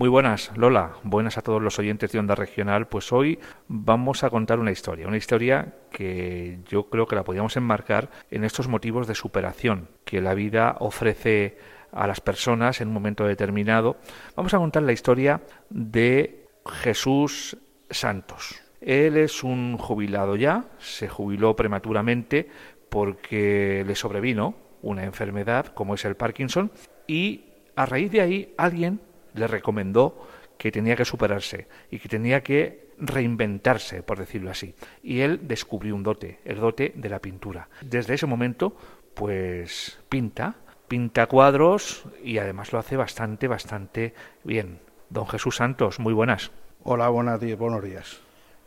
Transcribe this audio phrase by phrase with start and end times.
[0.00, 0.92] Muy buenas, Lola.
[1.02, 2.88] Buenas a todos los oyentes de Onda Regional.
[2.88, 7.54] Pues hoy vamos a contar una historia, una historia que yo creo que la podríamos
[7.58, 11.58] enmarcar en estos motivos de superación que la vida ofrece
[11.92, 13.98] a las personas en un momento determinado.
[14.36, 17.58] Vamos a contar la historia de Jesús
[17.90, 18.58] Santos.
[18.80, 22.48] Él es un jubilado ya, se jubiló prematuramente
[22.88, 26.72] porque le sobrevino una enfermedad como es el Parkinson
[27.06, 27.44] y
[27.76, 30.26] a raíz de ahí alguien le recomendó
[30.58, 34.74] que tenía que superarse y que tenía que reinventarse, por decirlo así.
[35.02, 37.68] Y él descubrió un dote, el dote de la pintura.
[37.80, 38.76] Desde ese momento,
[39.14, 44.12] pues pinta, pinta cuadros y además lo hace bastante, bastante
[44.44, 44.80] bien.
[45.08, 46.50] Don Jesús Santos, muy buenas.
[46.82, 48.20] Hola, buenas días, buenos días.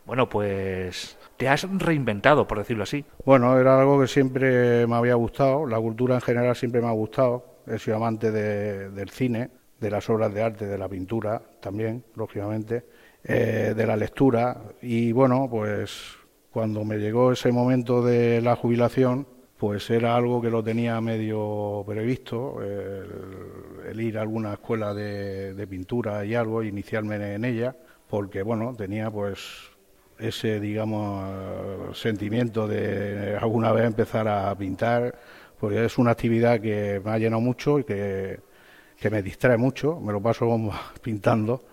[0.05, 3.05] Bueno, pues te has reinventado, por decirlo así.
[3.25, 6.91] Bueno, era algo que siempre me había gustado, la cultura en general siempre me ha
[6.91, 9.49] gustado, he sido amante del cine,
[9.83, 12.85] de las obras de arte, de la pintura también, lógicamente,
[13.23, 14.61] eh, de la lectura.
[14.81, 16.15] Y bueno, pues
[16.51, 21.83] cuando me llegó ese momento de la jubilación, pues era algo que lo tenía medio
[21.85, 27.75] previsto, el, ir a alguna escuela de, pintura y algo, iniciarme en ella,
[28.09, 29.39] porque bueno, tenía pues
[30.19, 35.15] ese, digamos, sentimiento de alguna vez empezar a pintar,
[35.59, 38.39] porque es una actividad que me ha llenado mucho y que
[38.99, 40.47] que me distrae mucho, me lo paso
[41.01, 41.63] pintando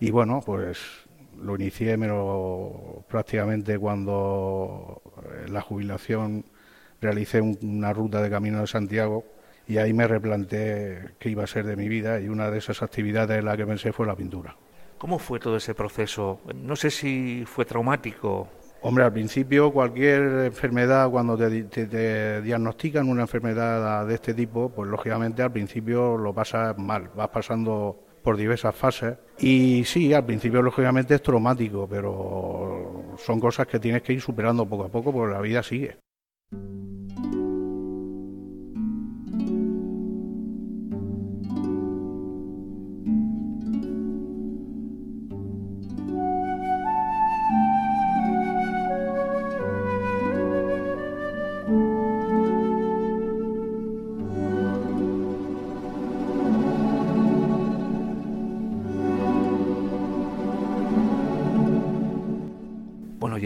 [0.00, 0.78] y bueno, pues
[1.40, 2.08] lo inicié me
[3.08, 5.00] prácticamente cuando
[5.46, 6.44] en la jubilación
[7.00, 9.24] realicé una ruta de Camino de Santiago
[9.66, 12.82] y ahí me replanteé qué iba a ser de mi vida y una de esas
[12.82, 14.56] actividades en la que pensé fue la pintura.
[14.96, 16.40] ¿Cómo fue todo ese proceso?
[16.54, 18.48] No sé si fue traumático
[18.80, 25.42] Hombre, al principio cualquier enfermedad, cuando te, diagnostican una enfermedad de este tipo, pues lógicamente
[25.42, 31.14] al principio lo pasas mal, vas pasando por diversas fases y sí, al principio lógicamente
[31.14, 35.40] es traumático, pero son cosas que tienes que ir superando poco a poco porque la
[35.40, 35.96] vida sigue.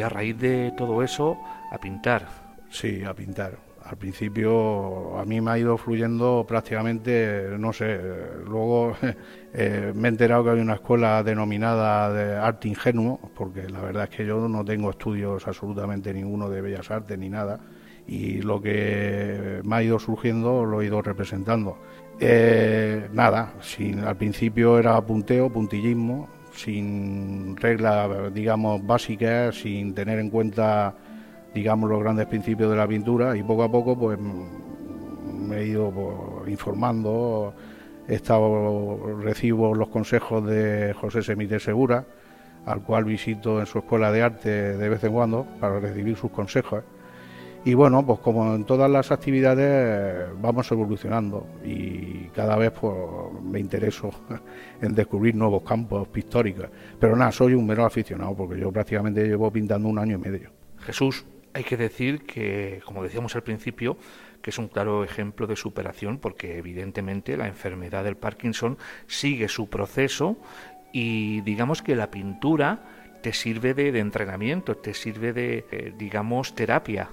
[0.03, 1.39] A raíz de todo eso,
[1.71, 2.27] a pintar.
[2.71, 3.59] Sí, a pintar.
[3.85, 8.01] Al principio a mí me ha ido fluyendo prácticamente, no sé,
[8.47, 8.97] luego
[9.53, 14.05] eh, me he enterado que hay una escuela denominada de arte ingenuo, porque la verdad
[14.05, 17.61] es que yo no tengo estudios absolutamente ninguno de bellas artes ni nada,
[18.07, 21.79] y lo que me ha ido surgiendo lo he ido representando.
[22.21, 30.31] Eh, nada, sin, al principio era punteo, puntillismo, sin reglas, digamos, básicas, sin tener en
[30.31, 30.95] cuenta,
[31.55, 35.91] digamos, los grandes principios de la pintura y poco a poco, pues, me he ido
[35.91, 37.55] pues, informando,
[38.09, 42.05] estado, recibo los consejos de José Semite Segura,
[42.67, 46.31] al cual visito en su escuela de arte de vez en cuando para recibir sus
[46.31, 46.85] consejos.
[47.65, 52.93] Y bueno, pues como en todas las actividades vamos evolucionando y cada vez pues,
[53.41, 54.11] me intereso
[54.83, 56.67] en descubrir nuevos campos pictóricos.
[56.99, 60.51] Pero nada, soy un mero aficionado porque yo prácticamente llevo pintando un año y medio.
[60.81, 61.25] Jesús,
[61.55, 63.97] hay que decir que, como decíamos al principio,
[64.41, 69.69] que es un claro ejemplo de superación porque evidentemente la enfermedad del Parkinson sigue su
[69.69, 70.37] proceso
[70.93, 72.83] y digamos que la pintura
[73.23, 77.09] te sirve de, entrenamiento, te sirve de, eh, digamos, terapia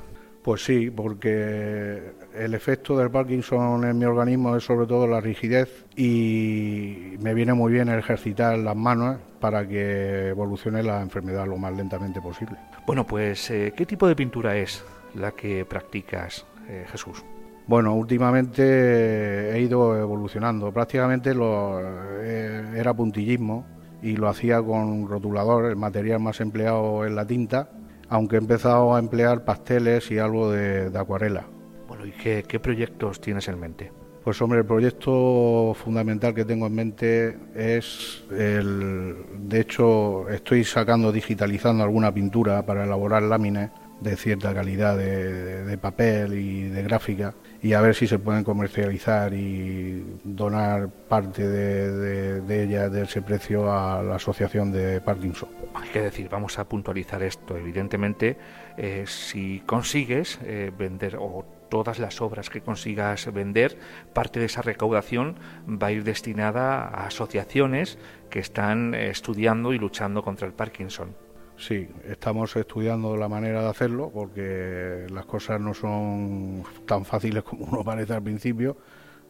[0.50, 2.02] pues sí, porque
[2.36, 7.54] el efecto del Parkinson en mi organismo es sobre todo la rigidez y me viene
[7.54, 12.56] muy bien ejercitar las manos para que evolucione la enfermedad lo más lentamente posible.
[12.88, 14.84] Bueno, pues eh, ¿qué tipo de pintura es
[15.14, 17.24] la que practicas, eh, Jesús?
[17.68, 20.72] Bueno, últimamente he ido evolucionando.
[20.72, 21.80] Prácticamente lo,
[22.24, 23.68] eh, era puntillismo
[24.02, 27.70] y lo hacía con rotulador, el material más empleado es la tinta
[28.10, 31.46] aunque he empezado a emplear pasteles y algo de, acuarela.
[31.88, 33.92] Bueno, ¿y qué, proyectos tienes en mente?
[34.24, 41.12] Pues hombre, el proyecto fundamental que tengo en mente es el, de hecho, estoy sacando,
[41.12, 43.72] digitalizando alguna pintura para elaborar láminas
[44.02, 49.34] de cierta calidad de, papel y de gráfica y a ver si se pueden comercializar
[49.34, 55.50] y donar parte de, de, ellas, de ese precio, a la Asociación de Parkinson.
[55.74, 57.58] Hay que decir, vamos a puntualizar esto.
[57.58, 58.38] Evidentemente,
[58.78, 63.78] eh, si consigues eh, vender o todas las obras que consigas vender,
[64.14, 65.36] parte de esa recaudación
[65.68, 67.98] va a ir destinada a asociaciones
[68.30, 71.16] que están estudiando y luchando contra el Parkinson.
[71.60, 77.66] Sí, estamos estudiando la manera de hacerlo porque las cosas no son tan fáciles como
[77.66, 78.78] uno parece al principio.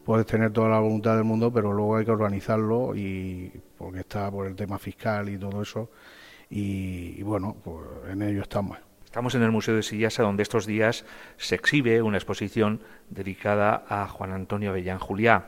[0.05, 4.29] Puedes tener toda la voluntad del mundo, pero luego hay que organizarlo y porque está
[4.29, 5.89] por el tema fiscal y todo eso.
[6.51, 8.77] Y, bueno, pues en ello estamos.
[9.03, 11.05] Estamos en el Museo de Sillasa, donde estos días
[11.37, 15.47] se exhibe una exposición dedicada a Juan Antonio Avellán Juliá,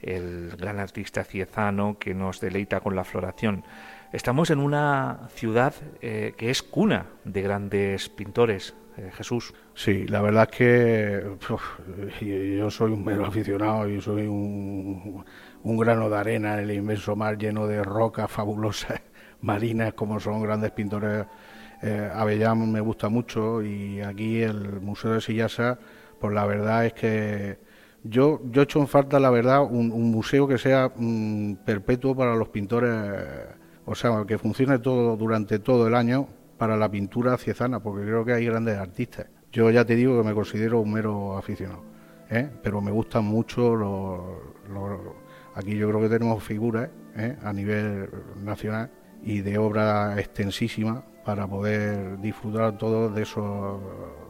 [0.00, 3.64] el gran artista ciezano que nos deleita con la floración.
[4.12, 5.72] Estamos en una ciudad
[6.02, 9.54] eh, que es cuna de grandes pintores, eh, Jesús.
[9.74, 11.36] Sí, la verdad es que
[12.58, 15.24] yo soy un mero aficionado, y soy un,
[15.64, 19.00] grano de arena en el inmenso mar lleno de rocas fabulosas,
[19.40, 21.24] marinas, como son grandes pintores.
[21.80, 25.78] Eh, Avellán me gusta mucho y aquí el Museo de Sillasa,
[26.20, 27.58] pues la verdad es que
[28.04, 32.50] yo, yo hecho en falta, la verdad, un, museo que sea mm, perpetuo para los
[32.50, 32.92] pintores
[33.84, 38.24] o sea, que funcione todo durante todo el año para la pintura ciezana, porque creo
[38.24, 39.26] que hay grandes artistas.
[39.50, 41.82] Yo ya te digo que me considero un mero aficionado,
[42.30, 42.48] ¿eh?
[42.62, 44.20] pero me gustan mucho los,
[45.54, 47.36] Aquí yo creo que tenemos figuras ¿eh?
[47.42, 48.08] a nivel
[48.42, 48.90] nacional
[49.22, 53.80] y de obra extensísima para poder disfrutar todos de, eso,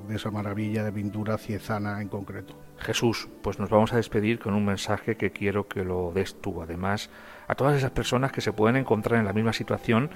[0.08, 2.54] de esa maravilla de pintura ciezana en concreto.
[2.78, 6.62] Jesús, pues nos vamos a despedir con un mensaje que quiero que lo des tú.
[6.62, 7.10] Además,
[7.48, 10.10] a todas esas personas que se pueden encontrar en la misma situación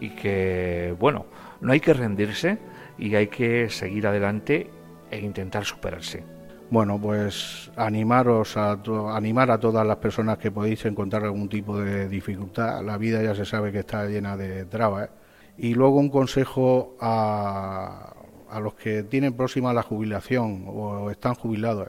[0.00, 1.26] y que, bueno,
[1.60, 2.58] no hay que rendirse
[2.98, 4.70] y hay que seguir adelante
[5.10, 6.24] e intentar superarse.
[6.68, 8.80] Bueno, pues animaros a
[9.14, 12.82] animar a todas las personas que podéis encontrar algún tipo de dificultad.
[12.82, 15.08] La vida ya se sabe que está llena de trabas.
[15.08, 15.10] ¿eh?
[15.58, 18.15] Y luego un consejo a,
[18.50, 21.88] a los que tienen próxima la jubilación o están jubilados.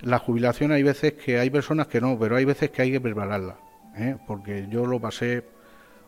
[0.00, 3.00] La jubilación hay veces que hay personas que no, pero hay veces que hay que
[3.00, 3.56] prepararla.
[3.96, 4.16] ¿eh?
[4.26, 5.44] porque yo lo pasé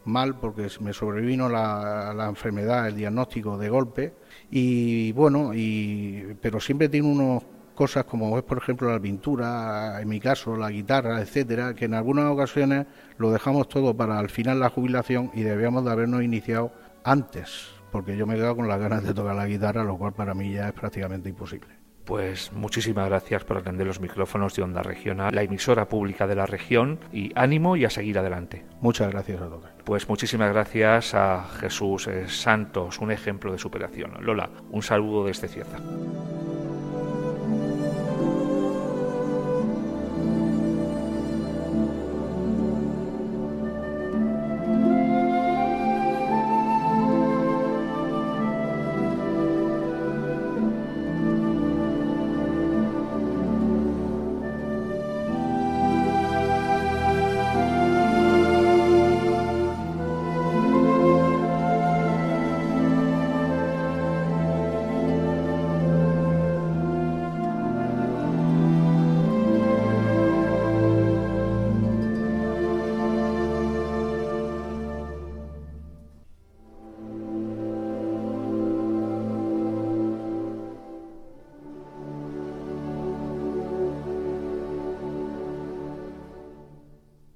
[0.05, 4.15] mal porque me sobrevino la, la, enfermedad, el diagnóstico de golpe
[4.51, 7.43] y bueno, y, pero siempre tiene unas
[7.75, 11.95] cosas como es por ejemplo la pintura, en mi caso la guitarra, etcétera, que en
[11.95, 12.87] algunas ocasiones
[13.19, 18.15] lo dejamos todo para al final la jubilación y debíamos de habernos iniciado antes, porque
[18.15, 20.53] yo me he quedado con las ganas de tocar la guitarra, lo cual para mí
[20.53, 21.71] ya es prácticamente imposible.
[22.05, 26.45] Pues muchísimas gracias por atender los micrófonos de Onda Regional, la emisora pública de la
[26.45, 28.67] región, y ánimo y a seguir adelante.
[28.83, 29.71] Muchas gracias a todos.
[29.85, 34.13] Pues muchísimas gracias a Jesús eh, Santos, un ejemplo de superación.
[34.21, 35.79] Lola, un saludo desde Cieza.